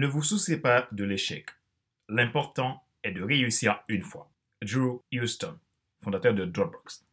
[0.00, 1.44] Ne vous souciez pas de l'échec.
[2.08, 4.30] L'important est de réussir une fois.
[4.62, 5.58] Drew Houston,
[6.02, 7.04] fondateur de Dropbox.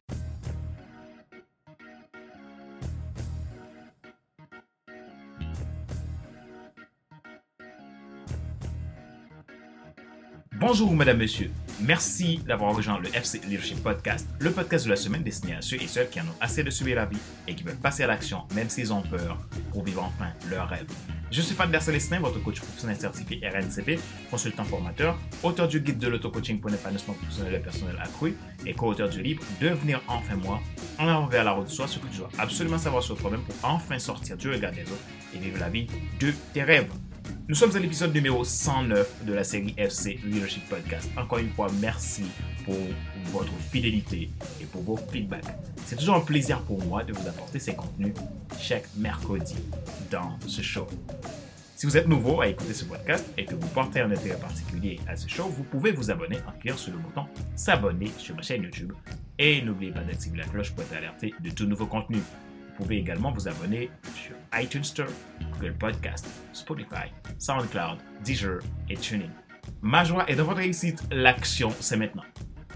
[10.54, 11.52] Bonjour, mesdames, messieurs.
[11.80, 15.76] Merci d'avoir rejoint le FC Leadership Podcast, le podcast de la semaine destiné à ceux
[15.76, 18.08] et celles qui en ont assez de subir la vie et qui veulent passer à
[18.08, 19.38] l'action, même s'ils ont peur,
[19.72, 20.88] pour vivre enfin leur rêve.
[21.30, 24.00] Je suis Fad Célestin, votre coach professionnel certifié RNCP,
[24.32, 29.10] consultant formateur, auteur du guide de l'auto-coaching pour l'épanouissement professionnel et personnel accru et co-auteur
[29.10, 30.60] du livre Devenir enfin moi,
[30.98, 33.42] en avant vers la route de soi, ce que tu dois absolument savoir sur toi-même
[33.42, 35.86] pour enfin sortir du regard des autres et vivre la vie
[36.20, 36.90] de tes rêves.
[37.50, 41.10] Nous sommes à l'épisode numéro 109 de la série FC Leadership Podcast.
[41.16, 42.26] Encore une fois, merci
[42.66, 42.76] pour
[43.28, 44.30] votre fidélité
[44.60, 45.46] et pour vos feedbacks.
[45.86, 48.14] C'est toujours un plaisir pour moi de vous apporter ces contenus
[48.60, 49.56] chaque mercredi
[50.12, 50.88] dans ce show.
[51.78, 55.00] Si vous êtes nouveau à écouter ce podcast et que vous portez un intérêt particulier
[55.08, 58.42] à ce show, vous pouvez vous abonner en cliquant sur le bouton s'abonner sur ma
[58.42, 58.92] chaîne YouTube
[59.40, 62.18] et n'oubliez pas d'activer la cloche pour être alerté de tout nouveau contenu.
[62.78, 65.10] Pouvez également vous abonner sur iTunes Store,
[65.54, 69.32] Google Podcast, Spotify, SoundCloud, Deezer et TuneIn.
[69.82, 71.02] Ma joie est dans votre réussite.
[71.12, 72.24] L'action, c'est maintenant.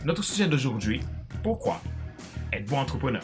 [0.03, 1.01] Notre sujet d'aujourd'hui,
[1.43, 1.79] pourquoi
[2.51, 3.21] êtes-vous entrepreneur?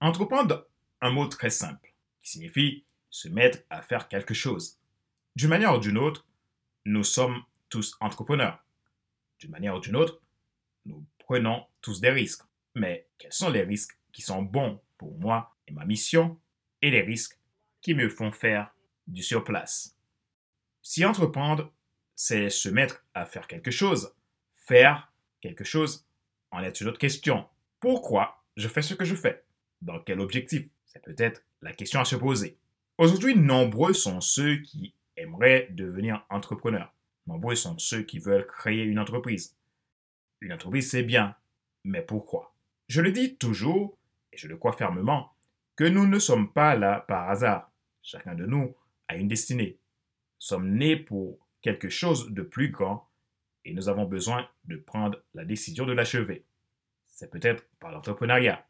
[0.00, 0.66] Entreprendre,
[1.00, 4.80] un mot très simple, qui signifie se mettre à faire quelque chose.
[5.36, 6.24] D'une manière ou d'une autre,
[6.84, 8.64] nous sommes tous entrepreneurs.
[9.40, 10.20] D'une manière ou d'une autre,
[10.84, 12.44] nous prenons tous des risques.
[12.76, 16.40] Mais quels sont les risques qui sont bons pour moi et ma mission
[16.82, 17.38] et les risques
[17.80, 18.72] qui me font faire
[19.08, 19.98] du surplace?
[20.82, 21.72] Si entreprendre,
[22.14, 24.14] c'est se mettre à faire quelque chose,
[24.52, 26.06] faire quelque chose
[26.52, 27.48] en est une autre question.
[27.80, 29.44] Pourquoi je fais ce que je fais?
[29.82, 30.68] Dans quel objectif?
[30.86, 32.56] C'est peut-être la question à se poser.
[32.98, 36.92] Aujourd'hui, nombreux sont ceux qui aimeraient devenir entrepreneurs.
[37.26, 39.56] Nombreux sont ceux qui veulent créer une entreprise.
[40.40, 41.34] Une entreprise, c'est bien,
[41.82, 42.54] mais pourquoi?
[42.88, 43.98] Je le dis toujours,
[44.32, 45.32] et je le crois fermement,
[45.76, 47.70] que nous ne sommes pas là par hasard.
[48.02, 48.74] Chacun de nous
[49.08, 49.78] a une destinée.
[49.78, 53.08] Nous sommes nés pour quelque chose de plus grand
[53.64, 56.44] et nous avons besoin de prendre la décision de l'achever.
[57.06, 58.66] C'est peut-être par l'entrepreneuriat.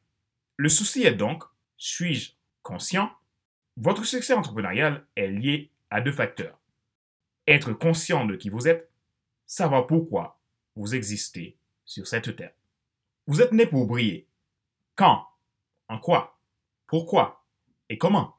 [0.57, 1.43] Le souci est donc,
[1.77, 2.33] suis-je
[2.63, 3.13] conscient?
[3.77, 6.59] Votre succès entrepreneurial est lié à deux facteurs.
[7.47, 8.91] Être conscient de qui vous êtes,
[9.47, 10.41] savoir pourquoi
[10.75, 12.53] vous existez sur cette terre.
[13.29, 14.27] Vous êtes né pour briller.
[14.97, 15.25] Quand?
[15.87, 16.37] En quoi?
[16.89, 17.47] Pourquoi?
[17.89, 18.37] Et comment?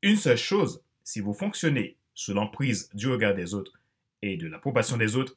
[0.00, 3.78] Une seule chose, si vous fonctionnez sous l'emprise du regard des autres
[4.22, 5.36] et de l'approbation des autres,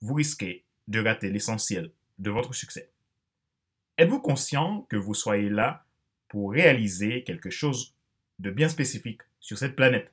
[0.00, 2.90] vous risquez de rater l'essentiel de votre succès.
[3.98, 5.86] Êtes-vous conscient que vous soyez là
[6.26, 7.94] pour réaliser quelque chose
[8.40, 10.12] de bien spécifique sur cette planète?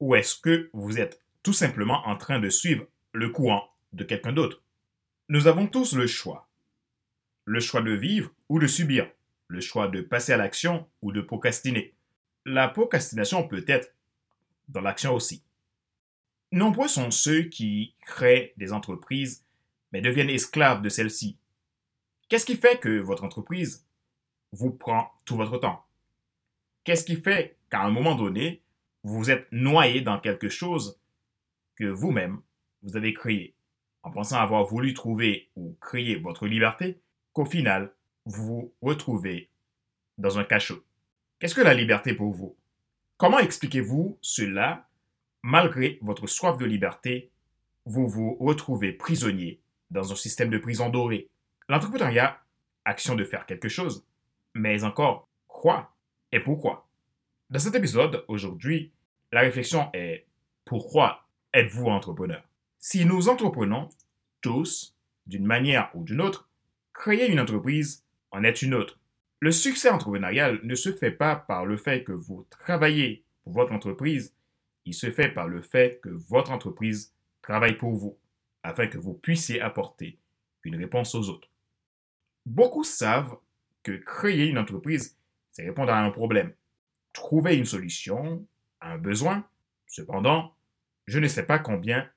[0.00, 4.32] Ou est-ce que vous êtes tout simplement en train de suivre le courant de quelqu'un
[4.32, 4.62] d'autre?
[5.28, 6.48] Nous avons tous le choix.
[7.44, 9.10] Le choix de vivre ou de subir.
[9.48, 11.94] Le choix de passer à l'action ou de procrastiner.
[12.44, 13.94] La procrastination peut être
[14.68, 15.42] dans l'action aussi.
[16.52, 19.44] Nombreux sont ceux qui créent des entreprises
[19.92, 21.36] mais deviennent esclaves de celles-ci.
[22.28, 23.86] Qu'est-ce qui fait que votre entreprise
[24.52, 25.84] vous prend tout votre temps?
[26.84, 28.62] Qu'est-ce qui fait qu'à un moment donné,
[29.04, 31.00] vous êtes noyé dans quelque chose
[31.76, 32.40] que vous-même,
[32.82, 33.54] vous avez créé,
[34.02, 37.00] en pensant avoir voulu trouver ou créer votre liberté,
[37.32, 37.92] qu'au final,
[38.24, 39.50] vous vous retrouvez
[40.18, 40.82] dans un cachot.
[41.38, 42.56] Qu'est-ce que la liberté pour vous?
[43.16, 44.88] Comment expliquez-vous cela?
[45.42, 47.30] Malgré votre soif de liberté,
[47.84, 49.60] vous vous retrouvez prisonnier
[49.90, 51.28] dans un système de prison dorée
[51.68, 52.40] L'entrepreneuriat,
[52.84, 54.04] action de faire quelque chose,
[54.54, 55.94] mais encore quoi
[56.32, 56.87] et pourquoi?
[57.50, 58.92] Dans cet épisode, aujourd'hui,
[59.32, 60.26] la réflexion est
[60.66, 62.42] pourquoi êtes-vous entrepreneur?
[62.78, 63.88] Si nous entreprenons
[64.42, 64.94] tous,
[65.26, 66.48] d'une manière ou d'une autre,
[66.92, 68.98] créer une entreprise en est une autre.
[69.40, 73.72] Le succès entrepreneurial ne se fait pas par le fait que vous travaillez pour votre
[73.72, 74.34] entreprise,
[74.84, 78.18] il se fait par le fait que votre entreprise travaille pour vous,
[78.62, 80.18] afin que vous puissiez apporter
[80.64, 81.48] une réponse aux autres.
[82.44, 83.38] Beaucoup savent
[83.82, 85.16] que créer une entreprise,
[85.50, 86.52] c'est répondre à un problème
[87.12, 88.46] trouver une solution
[88.80, 89.44] à un besoin.
[89.86, 90.54] Cependant,
[91.06, 92.08] je ne sais pas combien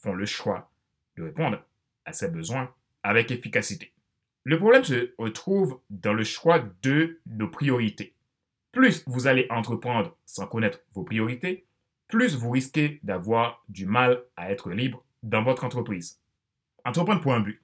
[0.00, 0.70] font le choix
[1.16, 1.62] de répondre
[2.04, 2.72] à ces besoins
[3.02, 3.92] avec efficacité.
[4.42, 8.14] Le problème se retrouve dans le choix de nos priorités.
[8.72, 11.64] Plus vous allez entreprendre sans connaître vos priorités,
[12.08, 16.20] plus vous risquez d'avoir du mal à être libre dans votre entreprise.
[16.84, 17.62] Entreprendre pour un but.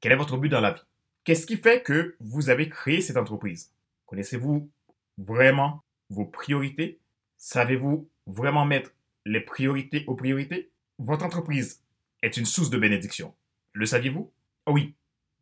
[0.00, 0.82] Quel est votre but dans la vie?
[1.24, 3.72] Qu'est-ce qui fait que vous avez créé cette entreprise?
[4.06, 4.70] Connaissez-vous
[5.16, 6.98] vraiment vos priorités?
[7.36, 8.92] Savez-vous vraiment mettre
[9.24, 10.70] les priorités aux priorités?
[10.98, 11.82] Votre entreprise
[12.22, 13.34] est une source de bénédiction.
[13.72, 14.32] Le saviez-vous?
[14.66, 14.94] Oh Oui,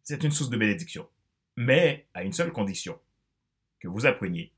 [0.03, 1.09] c'est une source de bénédiction.
[1.57, 2.99] Mais à une seule condition,
[3.81, 4.53] que vous appreniez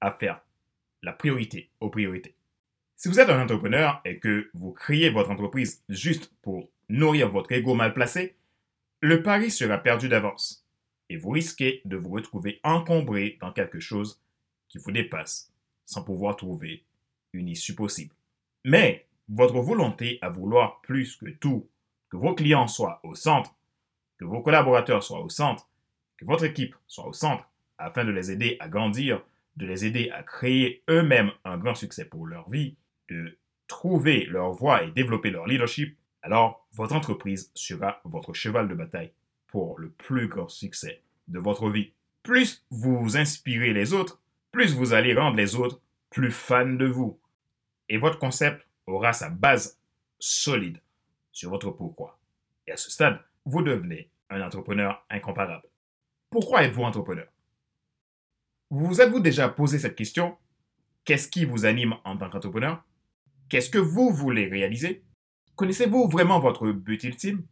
[0.00, 0.40] à faire
[1.02, 2.34] la priorité aux priorités.
[2.96, 7.52] Si vous êtes un entrepreneur et que vous créez votre entreprise juste pour nourrir votre
[7.52, 8.36] ego mal placé,
[9.00, 10.66] le pari sera perdu d'avance
[11.08, 14.20] et vous risquez de vous retrouver encombré dans quelque chose
[14.70, 15.52] qui vous dépasse
[15.84, 16.84] sans pouvoir trouver
[17.34, 18.14] une issue possible.
[18.64, 21.68] Mais votre volonté à vouloir plus que tout,
[22.08, 23.54] que vos clients soient au centre,
[24.18, 25.68] que vos collaborateurs soient au centre,
[26.16, 29.22] que votre équipe soit au centre, afin de les aider à grandir,
[29.56, 32.76] de les aider à créer eux-mêmes un grand succès pour leur vie,
[33.08, 38.74] de trouver leur voie et développer leur leadership, alors votre entreprise sera votre cheval de
[38.74, 39.12] bataille
[39.46, 41.92] pour le plus grand succès de votre vie.
[42.22, 44.20] Plus vous inspirez les autres,
[44.52, 45.80] plus vous allez rendre les autres
[46.10, 47.18] plus fans de vous.
[47.88, 49.78] Et votre concept aura sa base
[50.18, 50.80] solide
[51.32, 52.18] sur votre pourquoi.
[52.66, 55.68] Et à ce stade, vous devenez un entrepreneur incomparable.
[56.30, 57.26] Pourquoi êtes-vous entrepreneur?
[58.70, 60.36] Vous êtes-vous déjà posé cette question?
[61.04, 62.84] Qu'est-ce qui vous anime en tant qu'entrepreneur?
[63.48, 65.02] Qu'est-ce que vous voulez réaliser?
[65.56, 67.44] Connaissez-vous vraiment votre but ultime?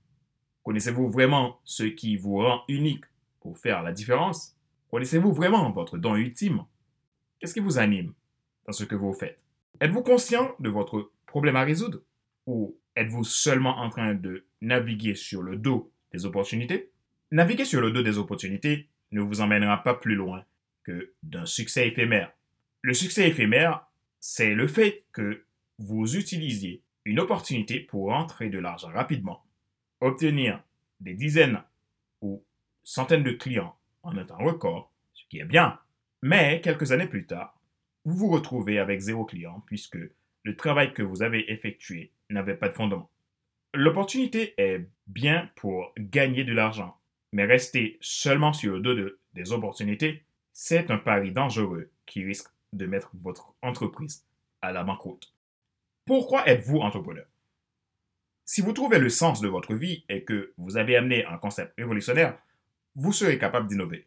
[0.63, 3.05] Connaissez-vous vraiment ce qui vous rend unique
[3.41, 4.57] pour faire la différence?
[4.91, 6.65] Connaissez-vous vraiment votre don ultime?
[7.39, 8.15] Qu'est-ce qui vous anime
[8.67, 9.45] dans ce que vous faites?
[9.81, 12.01] Êtes-vous conscient de votre problème à résoudre?
[12.47, 16.91] Ou êtes-vous seulement en train de naviguer sur le dos des opportunités?
[17.31, 20.45] Naviguer sur le dos des opportunités ne vous emmènera pas plus loin
[20.83, 22.33] que d'un succès éphémère.
[22.83, 23.87] Le succès éphémère,
[24.19, 25.45] c'est le fait que
[25.79, 29.45] vous utilisiez une opportunité pour entrer de l'argent rapidement,
[30.01, 30.61] obtenir
[31.01, 31.63] des dizaines
[32.21, 32.45] ou
[32.83, 35.79] centaines de clients en un temps record, ce qui est bien,
[36.23, 37.59] mais quelques années plus tard,
[38.05, 39.99] vous vous retrouvez avec zéro client puisque
[40.45, 43.11] le travail que vous avez effectué n'avait pas de fondement.
[43.75, 46.97] L'opportunité est bien pour gagner de l'argent,
[47.33, 52.87] mais rester seulement sur le dos des opportunités, c'est un pari dangereux qui risque de
[52.87, 54.25] mettre votre entreprise
[54.63, 55.33] à la banqueroute.
[56.07, 57.27] Pourquoi êtes-vous entrepreneur?
[58.45, 61.75] Si vous trouvez le sens de votre vie et que vous avez amené un concept
[61.77, 62.39] révolutionnaire,
[62.97, 64.07] vous serez capable d'innover.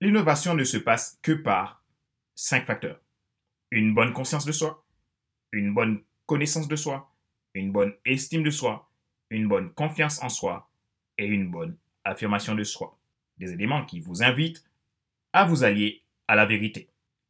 [0.00, 1.82] L'innovation ne se passe que par
[2.34, 3.00] cinq facteurs.
[3.70, 4.86] Une bonne conscience de soi,
[5.52, 7.12] une bonne connaissance de soi,
[7.54, 8.90] une bonne estime de soi,
[9.30, 10.70] une bonne confiance en soi
[11.18, 12.98] et une bonne affirmation de soi.
[13.38, 14.64] Des éléments qui vous invitent
[15.32, 16.88] à vous allier à la vérité.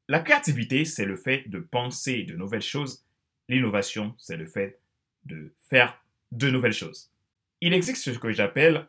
[0.08, 3.04] La créativité, c'est le fait de penser de nouvelles choses.
[3.48, 4.80] L'innovation, c'est le fait
[5.24, 7.10] de faire de nouvelles choses.
[7.60, 8.88] Il existe ce que j'appelle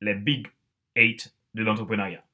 [0.00, 0.46] les Big
[0.94, 2.25] Eight de l'entrepreneuriat.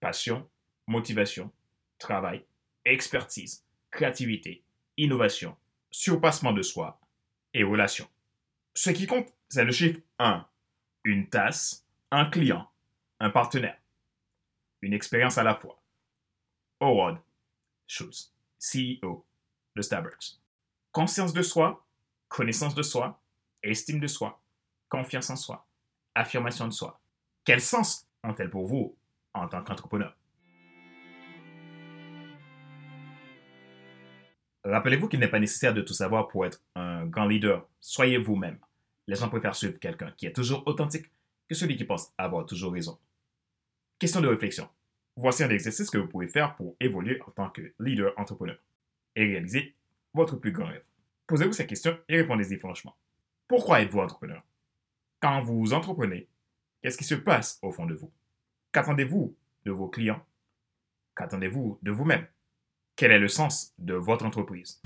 [0.00, 0.48] Passion,
[0.86, 1.52] motivation,
[1.98, 2.44] travail,
[2.84, 4.64] expertise, créativité,
[4.96, 5.56] innovation,
[5.90, 6.98] surpassement de soi
[7.54, 8.08] et relation.
[8.74, 10.46] Ce qui compte, c'est le chiffre 1.
[11.04, 12.68] Une tasse, un client,
[13.18, 13.78] un partenaire,
[14.82, 15.80] une expérience à la fois.
[16.80, 17.18] Howard
[17.86, 19.26] Schultz, CEO
[19.76, 20.38] de Starbucks.
[20.92, 21.86] Conscience de soi,
[22.28, 23.20] connaissance de soi,
[23.62, 24.40] estime de soi,
[24.88, 25.66] confiance en soi,
[26.14, 27.00] affirmation de soi.
[27.44, 28.96] Quel sens ont-elles pour vous?
[29.34, 30.16] En tant qu'entrepreneur
[34.64, 37.66] Rappelez-vous qu'il n'est pas nécessaire de tout savoir pour être un grand leader.
[37.80, 38.58] Soyez vous-même.
[39.06, 41.06] Les gens préfèrent suivre quelqu'un qui est toujours authentique
[41.48, 42.98] que celui qui pense avoir toujours raison.
[43.98, 44.68] Question de réflexion.
[45.16, 48.56] Voici un exercice que vous pouvez faire pour évoluer en tant que leader entrepreneur
[49.16, 49.74] et réaliser
[50.14, 50.84] votre plus grand rêve.
[51.26, 52.96] Posez-vous ces questions et répondez-y franchement.
[53.48, 54.42] Pourquoi êtes-vous entrepreneur?
[55.20, 56.28] Quand vous entreprenez,
[56.82, 58.12] qu'est-ce qui se passe au fond de vous?
[58.72, 60.24] Qu'attendez-vous de vos clients?
[61.16, 62.24] Qu'attendez-vous de vous-même?
[62.94, 64.80] Quel est le sens de votre entreprise?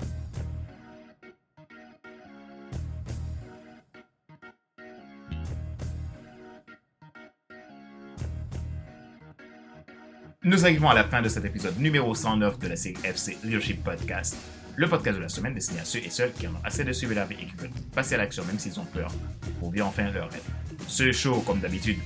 [10.43, 13.83] Nous arrivons à la fin de cet épisode numéro 109 de la série FC Leadership
[13.83, 14.35] Podcast,
[14.75, 16.91] le podcast de la semaine destiné à ceux et celles qui en ont assez de
[16.91, 19.11] suivre la vie et qui veulent passer à l'action même s'ils ont peur
[19.59, 20.49] pour vivre enfin leur rêve.
[20.87, 21.99] Ce show, comme d'habitude,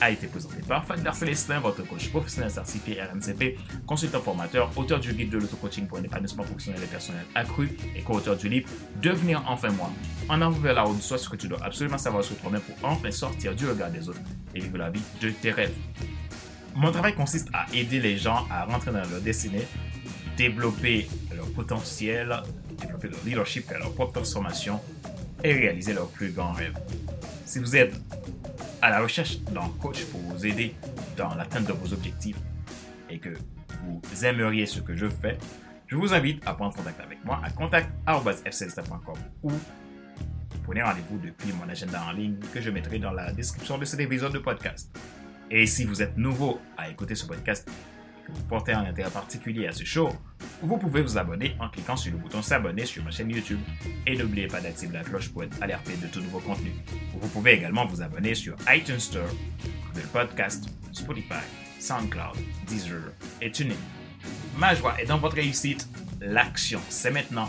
[0.00, 5.12] a été présenté par Fadler Célestin, votre coach professionnel certifié RNCP, consultant formateur, auteur du
[5.12, 8.68] guide de l'auto-coaching pour un épanouissement professionnel et personnel accru et co-auteur du livre
[9.02, 9.90] Devenir enfin moi.
[10.28, 12.88] En avant vers la route, soit ce que tu dois absolument savoir sur toi-même pour
[12.88, 14.20] enfin sortir du regard des autres
[14.54, 15.76] et vivre la vie de tes rêves.
[16.74, 19.66] Mon travail consiste à aider les gens à rentrer dans leur destinée,
[20.36, 22.34] développer leur potentiel,
[22.80, 24.80] développer leur leadership et leur propre transformation
[25.42, 26.78] et réaliser leurs plus grands rêves.
[27.44, 27.94] Si vous êtes
[28.82, 30.74] à la recherche d'un coach pour vous aider
[31.16, 32.38] dans l'atteinte de vos objectifs
[33.08, 33.30] et que
[33.84, 35.38] vous aimeriez ce que je fais,
[35.86, 39.52] je vous invite à prendre contact avec moi à contact.fcelsta.com ou
[40.64, 44.00] prenez rendez-vous depuis mon agenda en ligne que je mettrai dans la description de cet
[44.00, 44.96] épisode de podcast.
[45.50, 49.10] Et si vous êtes nouveau à écouter ce podcast et que vous portez un intérêt
[49.10, 50.10] particulier à ce show,
[50.62, 53.60] vous pouvez vous abonner en cliquant sur le bouton s'abonner sur ma chaîne YouTube
[54.06, 56.72] et n'oubliez pas d'activer la cloche pour être alerté de tout nouveau contenu.
[57.14, 59.28] Vous pouvez également vous abonner sur iTunes Store,
[59.88, 61.44] Google Podcast, Spotify,
[61.78, 62.36] SoundCloud,
[62.66, 63.74] Deezer et TuneIn.
[64.58, 65.88] Ma joie est dans votre réussite.
[66.20, 67.48] L'action, c'est maintenant.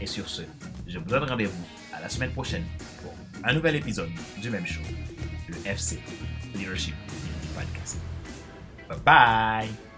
[0.00, 0.42] Et sur ce,
[0.86, 2.64] je vous donne rendez-vous à la semaine prochaine
[3.02, 4.82] pour un nouvel épisode du même show,
[5.48, 5.98] le FC
[6.54, 6.94] Leadership
[7.54, 7.98] Podcast.
[8.88, 9.93] Bye bye!